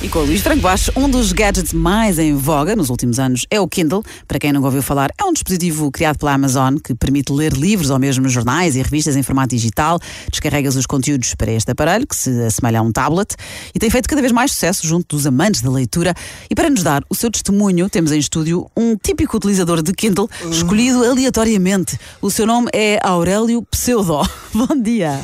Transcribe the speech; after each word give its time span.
E 0.00 0.08
com 0.08 0.20
o 0.20 0.24
Luís 0.24 0.40
Franco 0.40 0.60
Baixo, 0.60 0.92
um 0.94 1.10
dos 1.10 1.32
gadgets 1.32 1.72
mais 1.72 2.20
em 2.20 2.32
voga 2.32 2.76
nos 2.76 2.88
últimos 2.88 3.18
anos 3.18 3.44
é 3.50 3.60
o 3.60 3.66
Kindle. 3.66 4.04
Para 4.28 4.38
quem 4.38 4.52
não 4.52 4.62
ouviu 4.62 4.80
falar, 4.80 5.10
é 5.18 5.24
um 5.24 5.32
dispositivo 5.32 5.90
criado 5.90 6.18
pela 6.18 6.34
Amazon 6.34 6.76
que 6.76 6.94
permite 6.94 7.32
ler 7.32 7.52
livros 7.52 7.90
ou 7.90 7.98
mesmo 7.98 8.28
jornais 8.28 8.76
e 8.76 8.82
revistas 8.82 9.16
em 9.16 9.24
formato 9.24 9.56
digital. 9.56 9.98
Descarregas 10.30 10.76
os 10.76 10.86
conteúdos 10.86 11.34
para 11.34 11.50
este 11.50 11.72
aparelho, 11.72 12.06
que 12.06 12.14
se 12.14 12.30
assemelha 12.42 12.78
a 12.78 12.82
um 12.82 12.92
tablet, 12.92 13.34
e 13.74 13.78
tem 13.80 13.90
feito 13.90 14.08
cada 14.08 14.22
vez 14.22 14.30
mais 14.30 14.52
sucesso 14.52 14.86
junto 14.86 15.16
dos 15.16 15.26
amantes 15.26 15.62
da 15.62 15.70
leitura. 15.70 16.14
E 16.48 16.54
para 16.54 16.70
nos 16.70 16.84
dar 16.84 17.02
o 17.10 17.14
seu 17.14 17.28
testemunho, 17.28 17.90
temos 17.90 18.12
em 18.12 18.20
estúdio 18.20 18.70
um 18.76 18.96
típico 18.96 19.36
utilizador 19.36 19.82
de 19.82 19.92
Kindle, 19.92 20.30
escolhido 20.48 21.04
aleatoriamente. 21.04 21.98
O 22.22 22.30
seu 22.30 22.46
nome 22.46 22.68
é 22.72 23.00
Aurélio 23.02 23.62
Pseudo. 23.62 24.22
Bom 24.54 24.80
dia. 24.80 25.20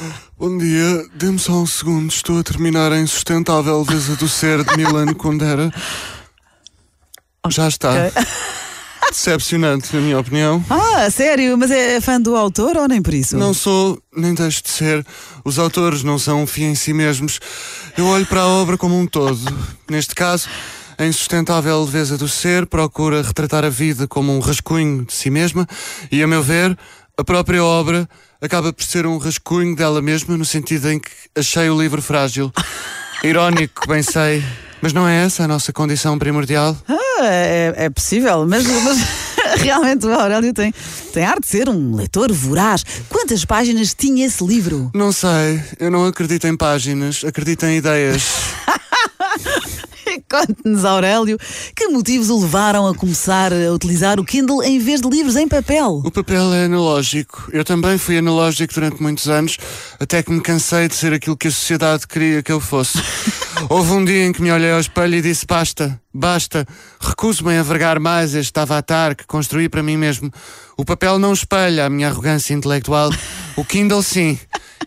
Bom 0.47 0.59
dia, 0.59 1.07
dê-me 1.15 1.39
só 1.39 1.53
um 1.53 1.67
segundo, 1.67 2.11
estou 2.11 2.39
a 2.39 2.43
terminar 2.43 2.93
a 2.93 3.01
insustentável 3.01 3.83
Veza 3.83 4.15
do 4.15 4.29
Ser 4.29 4.63
de 4.63 4.77
Milan 4.77 5.15
Kundera. 5.15 5.73
Já 7.49 7.67
está. 7.67 8.13
Decepcionante, 9.09 9.97
na 9.97 10.03
minha 10.03 10.19
opinião. 10.19 10.63
Ah, 10.69 11.11
sério? 11.11 11.57
Mas 11.57 11.71
é 11.71 11.99
fã 11.99 12.21
do 12.21 12.37
autor 12.37 12.77
ou 12.77 12.87
nem 12.87 13.01
por 13.01 13.15
isso? 13.15 13.39
Não 13.39 13.55
sou, 13.55 13.99
nem 14.15 14.35
deixo 14.35 14.63
de 14.63 14.69
ser. 14.69 15.07
Os 15.47 15.59
autores 15.59 16.03
não 16.03 16.19
são 16.19 16.43
um 16.43 16.47
fim 16.47 16.65
em 16.65 16.75
si 16.75 16.93
mesmos. 16.93 17.41
Eu 17.97 18.07
olho 18.07 18.27
para 18.27 18.43
a 18.43 18.47
obra 18.47 18.77
como 18.77 18.99
um 18.99 19.07
todo. 19.07 19.41
Neste 19.89 20.15
caso, 20.15 20.47
a 20.99 21.07
insustentável 21.07 21.83
leveza 21.83 22.19
do 22.19 22.29
ser 22.29 22.67
procura 22.67 23.23
retratar 23.23 23.65
a 23.65 23.71
vida 23.71 24.07
como 24.07 24.37
um 24.37 24.41
rascunho 24.41 25.07
de 25.07 25.15
si 25.15 25.31
mesma 25.31 25.67
e, 26.13 26.23
a 26.23 26.27
meu 26.27 26.43
ver, 26.43 26.77
a 27.17 27.25
própria 27.25 27.65
obra 27.65 28.09
acaba 28.41 28.73
por 28.73 28.85
ser 28.85 29.07
um 29.07 29.19
rascunho 29.19 29.75
dela 29.75 30.03
mesma, 30.03 30.37
no 30.37 30.45
sentido 30.45 30.91
em 30.91 30.99
que 30.99 31.11
achei 31.35 31.69
o 31.71 31.81
livro 31.81 32.03
frágil. 32.03 32.53
Irónico, 33.23 33.87
bem 33.89 34.03
sei, 34.03 34.45
mas 34.83 34.93
não 34.93 35.09
é 35.09 35.25
essa 35.25 35.45
a 35.45 35.49
nossa 35.49 35.73
condição 35.73 36.19
primordial? 36.19 36.77
Ah, 36.89 37.25
é, 37.25 37.75
é 37.77 37.91
possível, 37.91 38.47
mas, 38.47 38.67
mas 38.67 38.99
realmente 39.63 40.05
o 40.07 40.13
Aurélio 40.13 40.53
tem, 40.53 40.75
tem 41.13 41.25
ar 41.25 41.41
de 41.41 41.47
ser 41.47 41.69
um 41.69 41.95
leitor 41.95 42.31
voraz. 42.33 42.85
Quantas 43.09 43.45
páginas 43.45 43.95
tinha 43.95 44.27
esse 44.27 44.45
livro? 44.45 44.91
Não 44.95 45.11
sei, 45.13 45.63
eu 45.79 45.91
não 45.91 46.07
acredito 46.07 46.47
em 46.47 46.57
páginas, 46.57 47.25
acredito 47.25 47.65
em 47.65 47.79
ideias. 47.79 48.23
Conte-nos, 50.35 50.85
Aurélio, 50.85 51.39
que 51.77 51.87
motivos 51.87 52.29
o 52.29 52.41
levaram 52.41 52.89
a 52.89 52.95
começar 52.95 53.53
a 53.53 53.73
utilizar 53.73 54.19
o 54.19 54.25
Kindle 54.25 54.65
em 54.65 54.81
vez 54.81 55.01
de 55.01 55.09
livros 55.09 55.37
em 55.37 55.47
papel? 55.47 56.03
O 56.05 56.11
papel 56.11 56.53
é 56.53 56.65
analógico. 56.65 57.49
Eu 57.53 57.65
também 57.65 57.97
fui 57.99 58.19
analógico 58.19 58.75
durante 58.75 59.01
muitos 59.01 59.29
anos, 59.29 59.57
até 60.01 60.25
que 60.25 60.33
me 60.33 60.41
cansei 60.41 60.89
de 60.89 60.97
ser 60.97 61.13
aquilo 61.13 61.37
que 61.37 61.47
a 61.47 61.53
sociedade 61.53 62.09
queria 62.09 62.43
que 62.43 62.51
eu 62.51 62.59
fosse. 62.59 62.99
Houve 63.71 63.93
um 63.93 64.05
dia 64.05 64.27
em 64.27 64.33
que 64.33 64.43
me 64.43 64.51
olhei 64.51 64.73
ao 64.73 64.81
espelho 64.81 65.15
e 65.15 65.23
disse: 65.23 65.47
basta, 65.47 66.01
basta, 66.13 66.67
recuso-me 67.01 67.53
a 67.53 67.61
envergar 67.61 68.01
mais 68.01 68.35
este 68.35 68.59
avatar 68.59 69.15
que 69.15 69.25
construí 69.29 69.69
para 69.69 69.85
mim 69.85 69.97
mesmo. 69.97 70.33
O 70.77 70.85
papel 70.85 71.17
não 71.17 71.33
espelha 71.33 71.87
a 71.87 71.89
minha 71.89 72.09
arrogância 72.09 72.55
intelectual. 72.55 73.11
O 73.55 73.65
Kindle, 73.65 74.03
sim. 74.03 74.37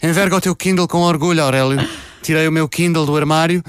Enverga 0.04 0.36
o 0.36 0.42
teu 0.42 0.54
Kindle 0.54 0.90
com 0.90 1.04
orgulho, 1.04 1.42
Aurélio. 1.42 1.88
Tirei 2.22 2.50
o 2.50 2.52
meu 2.52 2.68
Kindle 2.68 3.06
do 3.06 3.16
armário 3.16 3.64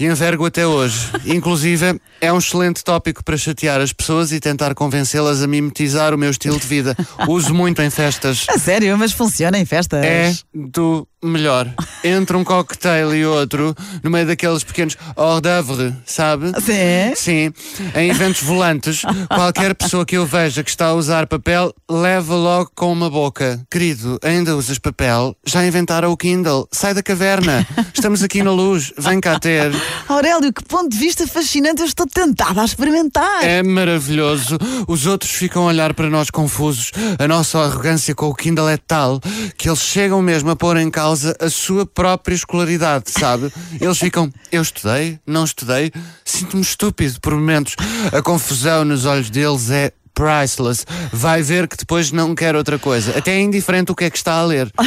e 0.00 0.06
envergo 0.06 0.46
até 0.46 0.66
hoje. 0.66 1.10
Inclusive, 1.26 2.00
é 2.22 2.32
um 2.32 2.38
excelente 2.38 2.82
tópico 2.82 3.22
para 3.22 3.36
chatear 3.36 3.82
as 3.82 3.92
pessoas 3.92 4.32
e 4.32 4.40
tentar 4.40 4.74
convencê-las 4.74 5.42
a 5.42 5.46
mimetizar 5.46 6.14
o 6.14 6.18
meu 6.18 6.30
estilo 6.30 6.58
de 6.58 6.66
vida. 6.66 6.96
Uso 7.28 7.54
muito 7.54 7.82
em 7.82 7.90
festas. 7.90 8.46
A 8.48 8.58
sério, 8.58 8.96
mas 8.96 9.12
funciona 9.12 9.58
em 9.58 9.66
festas? 9.66 10.02
É 10.02 10.32
do 10.54 11.06
melhor. 11.22 11.72
Entre 12.02 12.36
um 12.36 12.42
cocktail 12.42 13.14
e 13.14 13.26
outro, 13.26 13.74
no 14.02 14.10
meio 14.10 14.26
daqueles 14.26 14.64
pequenos 14.64 14.96
hors 15.14 15.40
d'oeuvre, 15.40 15.94
sabe? 16.06 16.52
Sim. 16.60 17.14
Sim. 17.14 17.52
Em 17.94 18.10
eventos 18.10 18.42
volantes, 18.42 19.02
qualquer 19.28 19.74
pessoa 19.74 20.06
que 20.06 20.16
eu 20.16 20.24
veja 20.24 20.64
que 20.64 20.70
está 20.70 20.86
a 20.86 20.94
usar 20.94 21.26
papel, 21.26 21.74
leva 21.90 22.34
logo 22.34 22.70
com 22.74 22.90
uma 22.92 23.10
boca. 23.10 23.60
Querido, 23.70 24.18
ainda 24.22 24.56
usas 24.56 24.78
papel? 24.78 25.36
Já 25.44 25.64
inventaram 25.66 26.10
o 26.10 26.16
Kindle? 26.16 26.66
Sai 26.72 26.94
da 26.94 27.02
caverna. 27.02 27.66
Estamos 27.92 28.22
aqui 28.22 28.42
na 28.42 28.50
luz. 28.50 28.92
Vem 28.96 29.20
cá 29.20 29.38
ter. 29.38 29.70
Aurélio, 30.08 30.52
que 30.52 30.64
ponto 30.64 30.88
de 30.88 30.98
vista 30.98 31.26
fascinante, 31.26 31.80
eu 31.82 31.86
estou 31.86 32.06
tentada 32.06 32.62
a 32.62 32.64
experimentar. 32.64 33.44
É 33.44 33.62
maravilhoso. 33.62 34.56
Os 34.88 35.06
outros 35.06 35.30
ficam 35.32 35.64
a 35.64 35.66
olhar 35.66 35.92
para 35.92 36.08
nós 36.08 36.30
confusos. 36.30 36.92
A 37.18 37.28
nossa 37.28 37.58
arrogância 37.58 38.14
com 38.14 38.28
o 38.28 38.34
Kindle 38.34 38.68
é 38.68 38.76
tal 38.76 39.20
que 39.56 39.68
eles 39.68 39.80
chegam 39.80 40.22
mesmo 40.22 40.50
a 40.50 40.56
pôr 40.56 40.76
em 40.76 40.90
causa 40.90 41.09
a 41.40 41.50
sua 41.50 41.86
própria 41.86 42.34
escolaridade, 42.34 43.10
sabe? 43.10 43.52
Eles 43.80 43.98
ficam, 43.98 44.32
eu 44.50 44.62
estudei, 44.62 45.18
não 45.26 45.44
estudei, 45.44 45.92
sinto-me 46.24 46.62
estúpido 46.62 47.20
por 47.20 47.34
momentos. 47.34 47.76
A 48.12 48.22
confusão 48.22 48.84
nos 48.84 49.04
olhos 49.04 49.30
deles 49.30 49.70
é 49.70 49.92
priceless. 50.20 50.84
Vai 51.10 51.40
ver 51.40 51.66
que 51.66 51.78
depois 51.78 52.12
não 52.12 52.34
quer 52.34 52.54
outra 52.54 52.78
coisa. 52.78 53.16
Até 53.16 53.32
é 53.32 53.40
indiferente 53.40 53.90
o 53.90 53.94
que 53.94 54.04
é 54.04 54.10
que 54.10 54.18
está 54.18 54.34
a 54.34 54.44
ler. 54.44 54.70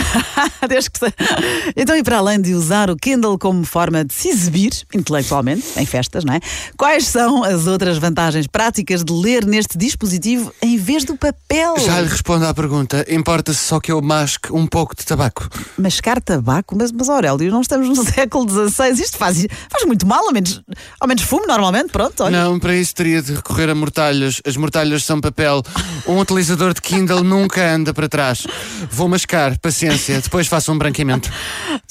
Então, 1.75 1.95
e 1.95 2.03
para 2.03 2.17
além 2.17 2.39
de 2.41 2.53
usar 2.53 2.89
o 2.89 2.95
Kindle 2.95 3.37
como 3.37 3.63
forma 3.65 4.03
de 4.03 4.13
se 4.13 4.29
exibir 4.29 4.71
intelectualmente, 4.93 5.65
em 5.77 5.85
festas, 5.85 6.23
não 6.23 6.33
é? 6.33 6.39
Quais 6.77 7.05
são 7.07 7.43
as 7.43 7.67
outras 7.67 7.97
vantagens 7.97 8.47
práticas 8.47 9.03
de 9.03 9.11
ler 9.11 9.45
neste 9.45 9.77
dispositivo 9.77 10.53
em 10.61 10.77
vez 10.77 11.03
do 11.03 11.17
papel? 11.17 11.77
Já 11.79 11.99
lhe 11.99 12.07
respondo 12.07 12.45
à 12.45 12.53
pergunta. 12.53 13.05
Importa-se 13.09 13.59
só 13.59 13.79
que 13.79 13.91
eu 13.91 14.01
masque 14.01 14.53
um 14.53 14.65
pouco 14.65 14.95
de 14.95 15.05
tabaco. 15.05 15.47
Mascar 15.77 16.21
tabaco? 16.21 16.75
Mas, 16.77 16.91
mas 16.91 17.09
Aurélio, 17.09 17.51
não 17.51 17.61
estamos 17.61 17.89
no 17.89 18.03
século 18.03 18.49
XVI. 18.49 18.91
Isto 18.91 19.17
faz, 19.17 19.45
faz 19.69 19.85
muito 19.85 20.05
mal, 20.05 20.25
ao 20.25 20.33
menos, 20.33 20.61
ao 20.99 21.07
menos 21.07 21.23
fumo 21.23 21.45
normalmente, 21.45 21.91
pronto, 21.91 22.23
olha. 22.23 22.43
Não, 22.43 22.59
para 22.59 22.75
isso 22.75 22.95
teria 22.95 23.21
de 23.21 23.33
recorrer 23.33 23.69
a 23.69 23.75
mortalhas. 23.75 24.41
As 24.45 24.55
mortalhas 24.55 25.03
são 25.03 25.19
papel. 25.23 25.63
Um 26.05 26.19
utilizador 26.19 26.73
de 26.73 26.81
Kindle 26.81 27.23
nunca 27.23 27.73
anda 27.73 27.93
para 27.93 28.09
trás. 28.09 28.45
Vou 28.91 29.07
mascar, 29.07 29.57
paciência, 29.57 30.19
depois 30.19 30.47
faço 30.47 30.71
um 30.71 30.77
branqueamento. 30.77 31.31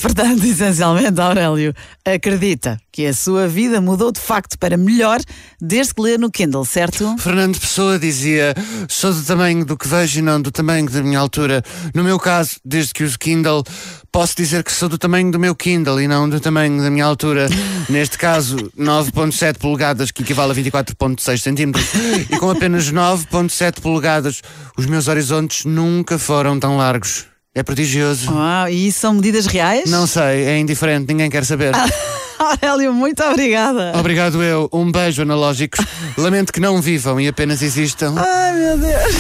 Portanto, 0.01 0.45
essencialmente, 0.45 1.19
Aurélio, 1.19 1.75
acredita 2.05 2.79
que 2.93 3.07
a 3.07 3.15
sua 3.15 3.49
vida 3.49 3.81
mudou 3.81 4.13
de 4.13 4.21
facto 4.21 4.59
para 4.59 4.77
melhor 4.77 5.19
desde 5.59 5.95
que 5.95 6.03
lê 6.03 6.19
no 6.19 6.31
Kindle, 6.31 6.65
certo? 6.67 7.17
Fernando 7.19 7.59
Pessoa 7.59 7.99
dizia: 7.99 8.55
sou 8.87 9.15
do 9.15 9.23
tamanho 9.23 9.65
do 9.65 9.77
que 9.79 9.89
vejo 9.89 10.19
e 10.19 10.23
não 10.23 10.43
do 10.43 10.51
tamanho 10.51 10.91
da 10.91 11.03
minha 11.03 11.19
altura. 11.19 11.63
No 11.95 12.05
meu 12.05 12.19
caso, 12.19 12.57
desde 12.63 12.93
que 12.93 13.03
uso 13.03 13.19
Kindle, 13.19 13.65
posso 14.11 14.37
dizer 14.37 14.63
que 14.63 14.71
sou 14.71 14.91
do 14.91 14.99
tamanho 14.99 15.33
do 15.33 15.39
meu 15.39 15.55
Kindle 15.55 16.01
e 16.01 16.07
não 16.07 16.29
do 16.29 16.39
tamanho 16.39 16.83
da 16.83 16.91
minha 16.91 17.07
altura. 17.07 17.49
Neste 17.89 18.19
caso, 18.19 18.57
9,7 18.79 19.57
polegadas, 19.57 20.11
que 20.11 20.23
equivale 20.23 20.53
a 20.53 20.55
24,6 20.55 21.39
centímetros. 21.39 21.87
E 22.31 22.39
com 22.39 22.51
apenas 22.51 22.91
9,7 23.13 23.81
polegadas, 23.81 24.43
os 24.77 24.87
meus 24.87 25.09
horizontes 25.09 25.65
nunca 25.65 26.19
foram 26.19 26.59
tão 26.59 26.77
largos. 26.77 27.27
É 27.55 27.63
prodigioso. 27.63 28.31
Ah, 28.33 28.71
e 28.71 28.89
isso 28.89 29.01
são 29.01 29.15
medidas 29.15 29.47
reais? 29.47 29.91
Não 29.91 30.07
sei, 30.07 30.45
é 30.45 30.59
indiferente, 30.59 31.07
ninguém 31.09 31.29
quer 31.29 31.45
saber. 31.45 31.73
Aurélio, 32.39 32.93
muito 32.93 33.23
obrigada. 33.23 33.93
Obrigado 33.97 34.43
eu, 34.43 34.69
um 34.73 34.91
beijo 34.91 35.23
analógicos. 35.23 35.85
Lamento 36.17 36.53
que 36.53 36.61
não 36.61 36.81
vivam 36.81 37.21
e 37.21 37.29
apenas 37.29 37.63
existam. 37.63 38.15
Ai, 38.17 38.53
meu 38.55 38.79
Deus. 38.79 39.15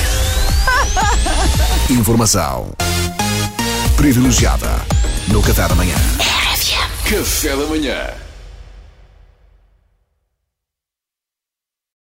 Informação 1.90 2.72
privilegiada 3.96 4.70
no 5.28 5.42
Café 5.42 5.68
da 5.68 5.74
Manhã. 5.74 5.94
Café 7.04 7.54
da 7.54 7.66
manhã. 7.66 8.21